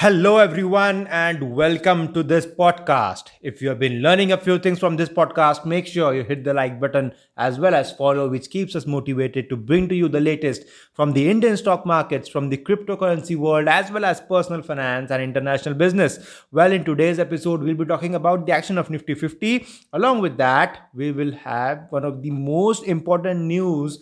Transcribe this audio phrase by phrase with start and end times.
[0.00, 3.24] Hello, everyone, and welcome to this podcast.
[3.42, 6.42] If you have been learning a few things from this podcast, make sure you hit
[6.42, 10.08] the like button as well as follow, which keeps us motivated to bring to you
[10.08, 14.62] the latest from the Indian stock markets, from the cryptocurrency world, as well as personal
[14.62, 16.18] finance and international business.
[16.50, 19.66] Well, in today's episode, we'll be talking about the action of Nifty 50.
[19.92, 23.98] Along with that, we will have one of the most important news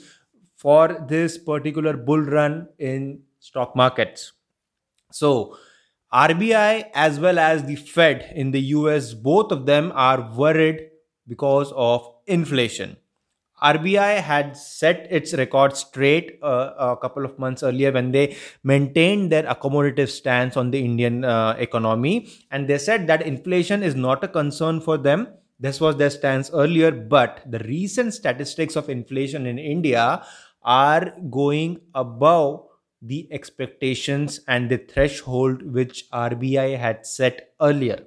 [0.54, 4.30] for this particular bull run in stock markets.
[5.10, 5.56] So,
[6.12, 10.88] RBI as well as the Fed in the US, both of them are worried
[11.26, 12.96] because of inflation.
[13.62, 19.32] RBI had set its record straight uh, a couple of months earlier when they maintained
[19.32, 22.28] their accommodative stance on the Indian uh, economy.
[22.50, 25.28] And they said that inflation is not a concern for them.
[25.58, 30.24] This was their stance earlier, but the recent statistics of inflation in India
[30.62, 32.67] are going above
[33.00, 38.06] the expectations and the threshold which RBI had set earlier.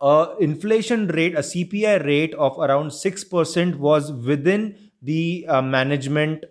[0.00, 6.44] A inflation rate, a CPI rate of around 6% was within the uh, management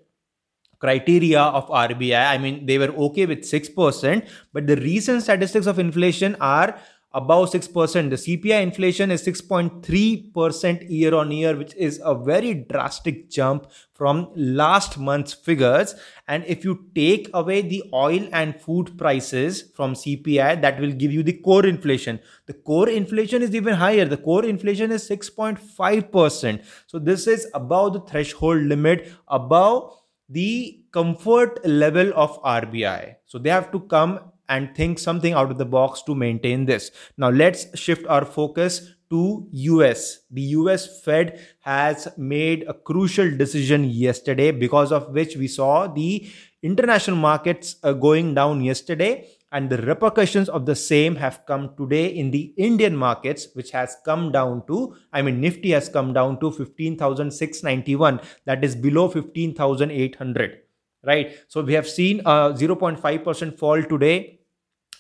[0.80, 2.30] criteria of RBI.
[2.30, 6.80] I mean, they were okay with 6%, but the recent statistics of inflation are
[7.14, 7.74] above 6%.
[8.10, 14.30] The CPI inflation is 6.3% year on year, which is a very drastic jump from
[14.36, 15.96] last month's figures.
[16.28, 21.12] And if you take away the oil and food prices from CPI, that will give
[21.12, 22.20] you the core inflation.
[22.46, 24.06] The core inflation is even higher.
[24.06, 26.64] The core inflation is 6.5%.
[26.86, 29.94] So this is above the threshold limit, above
[30.30, 33.16] the comfort level of RBI.
[33.26, 36.92] So they have to come and think something out of the box to maintain this.
[37.18, 40.20] Now let's shift our focus to US.
[40.32, 46.28] The US Fed has made a crucial decision yesterday because of which we saw the
[46.62, 52.08] international markets uh, going down yesterday and the repercussions of the same have come today
[52.08, 56.40] in the Indian markets which has come down to I mean Nifty has come down
[56.42, 60.67] to 15691 that is below 15800
[61.08, 61.36] right?
[61.48, 64.34] So we have seen a 0.5% fall today.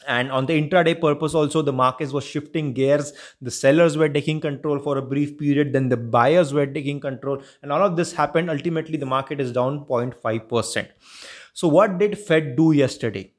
[0.07, 3.11] And on the intraday purpose also the markets was shifting gears.
[3.41, 7.43] The sellers were taking control for a brief period then the buyers were taking control.
[7.61, 10.87] And all of this happened ultimately the market is down 0.5%
[11.53, 13.33] so what did fed do yesterday?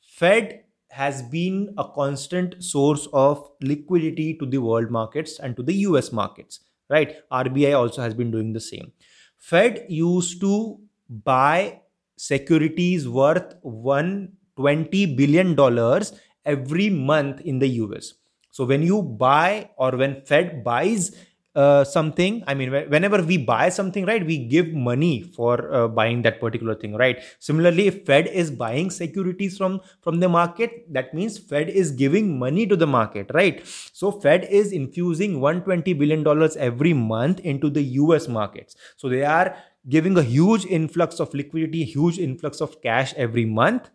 [0.00, 0.60] Fed
[0.90, 6.12] has been a constant source of liquidity to the world markets and to the us
[6.12, 7.16] markets right?
[7.32, 8.92] Rbi also has been doing the same.
[9.36, 11.80] Fed used to buy
[12.16, 16.12] securities worth 120 billion dollars
[16.44, 18.14] every month in the US.
[18.50, 21.14] So when you buy or when Fed buys
[21.54, 26.20] uh, something i mean whenever we buy something right we give money for uh, buying
[26.22, 27.22] that particular thing right?
[27.38, 32.38] Similarly if fed is buying securities from from the market that means fed is giving
[32.38, 33.64] money to the market right?
[33.92, 38.76] So fed is infusing 120 billion dollars every month into the us markets.
[38.96, 39.56] So they are
[39.88, 43.90] giving a huge influx of liquidity huge influx of cash every month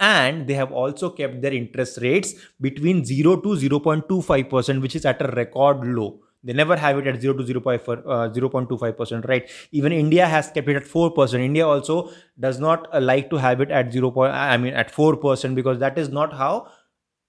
[0.00, 5.20] and they have also kept their interest rates between 0 to 0.25% which is at
[5.22, 7.60] a record low they never have it at 0 to 0.
[7.60, 13.00] uh, 0.25% right even india has kept it at 4% india also does not uh,
[13.00, 14.12] like to have it at 0.
[14.22, 16.66] i mean at 4% because that is not how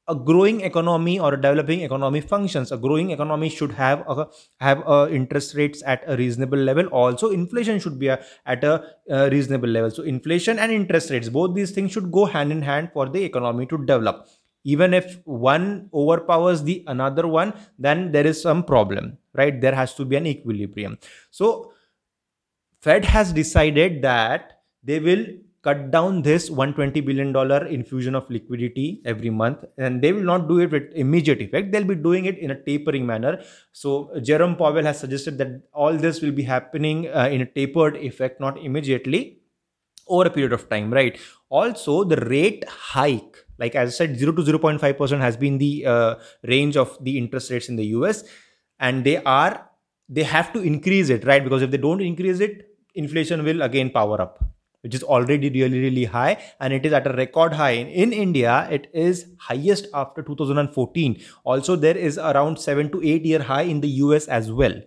[0.07, 2.71] a growing economy or a developing economy functions.
[2.71, 4.27] A growing economy should have a,
[4.59, 6.85] have a interest rates at a reasonable level.
[6.88, 9.89] Also inflation should be a, at a, a reasonable level.
[9.89, 13.23] So inflation and interest rates both these things should go hand in hand for the
[13.23, 14.27] economy to develop.
[14.63, 19.59] Even if one overpowers the another one then there is some problem right?
[19.59, 20.97] There has to be an equilibrium.
[21.31, 21.73] So
[22.81, 25.25] fed has decided that they will
[25.66, 30.48] cut down this 120 billion dollar infusion of liquidity every month and they will not
[30.48, 31.72] do it with immediate effect.
[31.72, 33.42] They'll be doing it in a tapering manner.
[33.72, 37.98] So jerome powell has suggested that all this will be happening uh, in a tapered
[37.98, 39.40] effect not immediately
[40.08, 41.18] over a period of time right?
[41.50, 46.16] Also the rate hike like as i said 0 to 0.5% has been the uh,
[46.44, 48.23] range of the interest rates in the us
[48.79, 49.70] and they are
[50.08, 51.44] they have to increase it right?
[51.44, 54.44] Because if they don't increase it inflation will again power up
[54.85, 57.72] which is already really really high and it is at a record high.
[57.72, 63.26] In, in india it is highest after 2014 also there is around 7 to 8
[63.26, 64.79] year high in the us as well.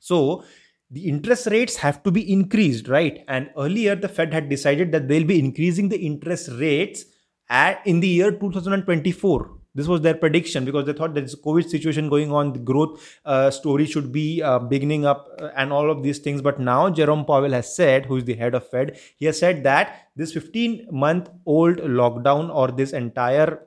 [0.00, 0.42] So
[0.90, 3.24] the interest rates have to be increased right?
[3.28, 7.04] And earlier the fed had decided that they'll be increasing the interest rates
[7.48, 11.68] at in the year 2024 this was their prediction because they thought there's a COVID
[11.68, 12.52] situation going on.
[12.52, 16.40] The growth uh, story should be uh, beginning up uh, and all of these things.
[16.40, 19.64] But now Jerome Powell has said, who is the head of Fed, he has said
[19.64, 23.60] that this 15 month old lockdown or this entire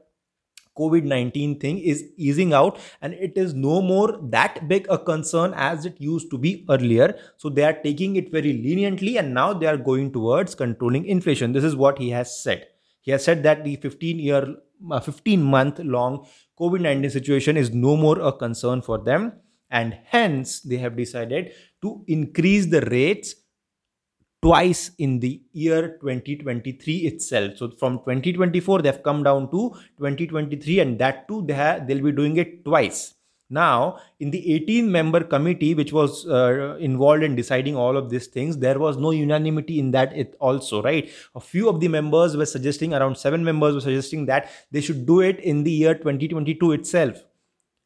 [0.78, 5.54] COVID 19 thing is easing out and it is no more that big a concern
[5.56, 7.18] as it used to be earlier.
[7.38, 11.52] So they are taking it very leniently and now they are going towards controlling inflation.
[11.52, 12.68] This is what he has said.
[13.08, 14.56] He has said that the 15 year,
[14.92, 16.28] uh, 15 month long
[16.60, 19.32] COVID 19 situation is no more a concern for them
[19.72, 23.34] and hence they have decided to increase the rates
[24.42, 27.56] twice in the year 2023 itself.
[27.56, 29.70] So from 2024 they've come down to
[30.00, 33.14] 2023 and that too they have, they'll be doing it twice
[33.50, 38.28] now in the 18 member committee which was uh, involved in deciding all of these
[38.28, 41.10] things there was no unanimity in that it also right?
[41.36, 45.06] A few of the members were suggesting around seven members were suggesting that they should
[45.06, 47.24] do it in the year 2022 itself.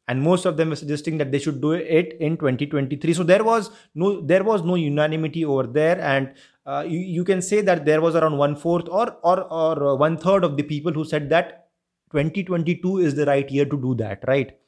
[0.08, 3.44] And most of them were suggesting that they should do it in 2023 so there
[3.44, 6.00] was no there was no unanimity over there.
[6.00, 6.34] And
[6.66, 10.16] uh, you, you can say that there was around one fourth or or or one
[10.16, 11.68] third of the people who said that
[12.10, 14.58] 2022 is the right year to do that right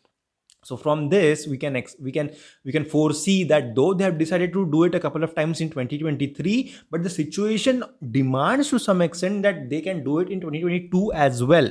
[0.64, 2.30] so from this we can ex- we can
[2.64, 5.60] we can foresee that though they have decided to do it a couple of times
[5.60, 10.40] in 2023 but the situation demands to some extent that they can do it in
[10.40, 11.70] 2022 as well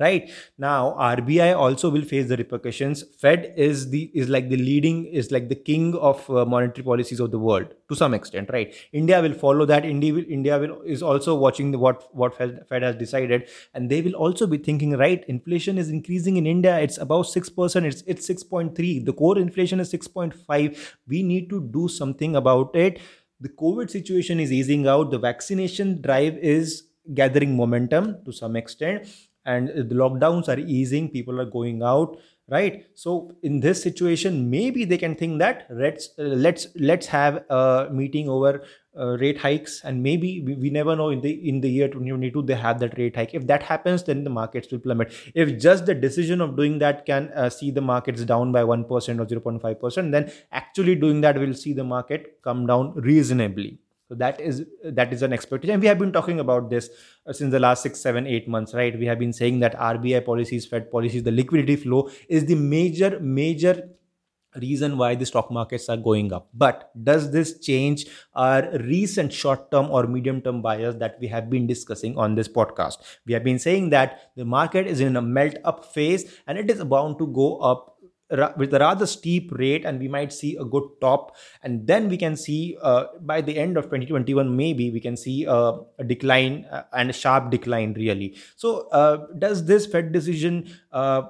[0.00, 0.30] right?
[0.58, 3.04] Now rbi also will face the repercussions.
[3.18, 7.20] Fed is the is like the leading is like the king of uh, monetary policies
[7.20, 8.74] of the world to some extent right?
[8.92, 9.84] India will follow that.
[9.84, 13.48] India will india will is also watching the what what fed, fed has decided.
[13.74, 16.78] And they will also be thinking right inflation is increasing in india.
[16.78, 21.88] It's about 6% it's it's 6.3 the core inflation is 6.5 we need to do
[21.88, 23.00] something about it.
[23.40, 25.10] The covid situation is easing out.
[25.10, 26.84] The vaccination drive is
[27.14, 29.08] gathering momentum to some extent
[29.54, 32.18] and the lockdowns are easing people are going out
[32.50, 32.86] right?
[32.94, 38.28] So in this situation maybe they can think that let's let's let's have a meeting
[38.28, 38.62] over
[38.98, 42.42] uh, rate hikes and maybe we, we, never know in the in the year 2022
[42.42, 43.34] they have that rate hike.
[43.34, 45.12] If that happens then the markets will plummet.
[45.34, 48.88] If just the decision of doing that can uh, see the markets down by 1%
[48.88, 54.40] or 0.5% then actually doing that will see the market come down reasonably so that
[54.40, 55.74] is that is an expectation.
[55.74, 56.88] And we have been talking about this
[57.26, 58.98] uh, since the last six seven eight months right?
[58.98, 63.20] We have been saying that rbi policies fed policies the liquidity flow is the major
[63.20, 63.90] major
[64.56, 66.48] reason why the stock markets are going up.
[66.54, 71.50] But does this change our recent short term or medium term bias that we have
[71.50, 72.96] been discussing on this podcast?
[73.26, 76.70] We have been saying that the market is in a melt up phase and it
[76.70, 77.97] is bound to go up
[78.30, 82.16] with a rather steep rate and we might see a good top and then we
[82.16, 86.66] can see uh, by the end of 2021 maybe we can see a, a decline
[86.70, 88.36] uh, and a sharp decline really.
[88.56, 91.22] So uh, does this fed decision uh,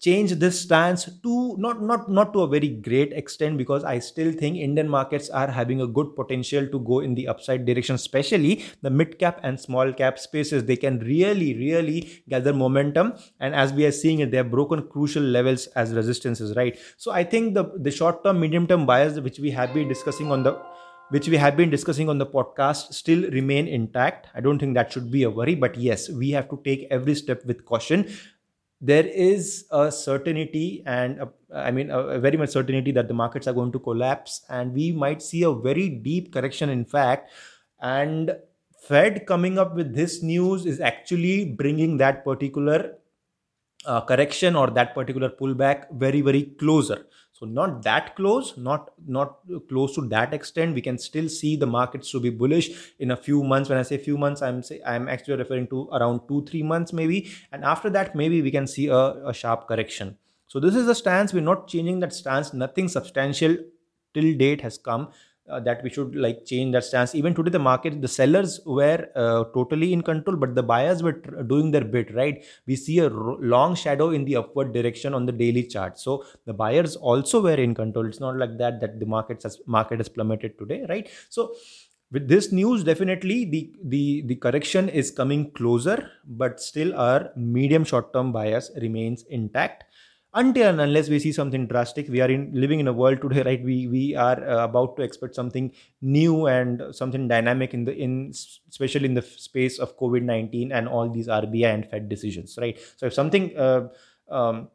[0.00, 4.32] change this stance to not not not to a very great extent because i still
[4.32, 8.64] think indian markets are having a good potential to go in the upside direction especially
[8.82, 10.64] the mid cap and small cap spaces.
[10.64, 13.14] They can really really gather momentum.
[13.40, 16.78] And as we are seeing it they have broken crucial levels as resistances right?
[16.96, 20.30] So i think the the short term medium term bias which we have been discussing
[20.32, 20.56] on the
[21.10, 24.26] which we have been discussing on the podcast still remain intact.
[24.34, 27.14] I don't think that should be a worry but yes we have to take every
[27.14, 28.08] step with caution
[28.80, 33.14] there is a certainty and a, I mean a, a, very much certainty that the
[33.14, 37.30] markets are going to collapse and we might see a very deep correction in fact.
[37.80, 38.36] And
[38.82, 42.94] fed coming up with this news is actually bringing that particular
[43.86, 47.06] uh, correction or that particular pullback very very closer
[47.44, 50.74] not that close not not close to that extent.
[50.74, 53.68] We can still see the markets to be bullish in a few months.
[53.68, 56.92] When i say few months i'm say i'm actually referring to around 2 3 months
[56.92, 57.30] maybe.
[57.52, 60.18] And after that maybe we can see a, a sharp correction.
[60.46, 61.32] So this is the stance.
[61.32, 62.52] We're not changing that stance.
[62.52, 63.56] Nothing substantial
[64.12, 65.08] till date has come
[65.48, 67.14] uh, that we should like change that stance.
[67.14, 71.12] Even today the market the sellers were uh, totally in control but the buyers were
[71.12, 72.44] tr- doing their bit right?
[72.66, 75.98] We see a r- long shadow in the upward direction on the daily chart.
[75.98, 78.06] So the buyers also were in control.
[78.06, 81.08] It's not like that that the market has market has plummeted today right?
[81.28, 81.54] So
[82.12, 87.84] with this news definitely the the the correction is coming closer but still our medium
[87.84, 89.84] short term bias remains intact
[90.34, 93.42] until and unless we see something drastic we are in living in a world today
[93.42, 93.62] right?
[93.62, 95.72] We we are uh, about to expect something
[96.02, 98.32] new and something dynamic in the in
[98.68, 102.78] especially in the space of covid-19 and all these rbi and fed decisions right?
[102.96, 103.88] So if something uh,
[104.28, 104.68] um,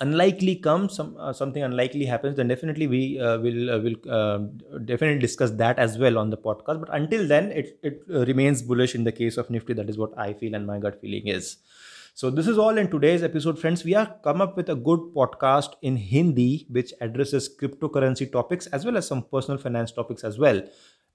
[0.00, 4.38] unlikely comes some uh, something unlikely happens then definitely we uh, will uh, will uh,
[4.84, 6.80] definitely discuss that as well on the podcast.
[6.80, 9.72] But until then it it uh, remains bullish in the case of nifty.
[9.72, 11.58] That is what i feel and my gut feeling is
[12.18, 13.84] so this is all in today's episode, friends.
[13.84, 18.84] We have come up with a good podcast in Hindi which addresses cryptocurrency topics as
[18.86, 20.62] well as some personal finance topics as well.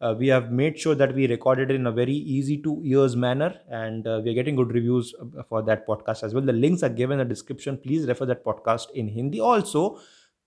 [0.01, 3.15] uh, we have made sure that we recorded it in a very easy to ears
[3.15, 6.53] manner and uh, we are getting good reviews uh, for that podcast as well the
[6.53, 9.83] links are given in the description please refer that podcast in hindi also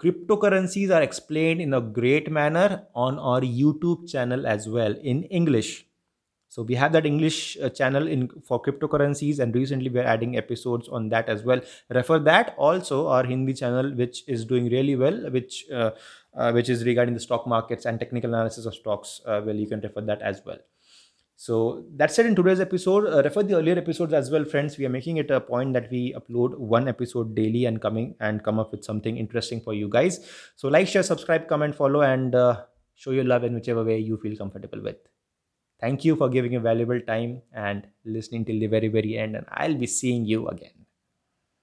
[0.04, 5.87] cryptocurrencies are explained in a great manner on our youtube channel as well in english
[6.54, 10.90] so we have that english uh, channel in for cryptocurrencies and recently we're adding episodes
[10.99, 11.61] on that as well
[12.00, 15.90] refer that also our hindi channel which is doing really well which uh,
[16.37, 19.20] uh, which is regarding the stock markets and technical analysis of stocks.
[19.26, 20.58] Uh, well, you can refer that as well.
[21.37, 23.06] So that's it in today's episode.
[23.06, 24.78] Uh, refer the earlier episodes as well, friends.
[24.78, 28.42] We are making it a point that we upload one episode daily and coming and
[28.42, 30.20] come up with something interesting for you guys.
[30.56, 32.62] So like, share, subscribe, comment, follow, and uh,
[32.94, 34.96] show your love in whichever way you feel comfortable with.
[35.81, 39.37] Thank you for giving a valuable time and listening till the very very end.
[39.37, 40.84] And I'll be seeing you again.